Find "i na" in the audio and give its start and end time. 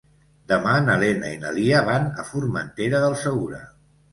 1.35-1.51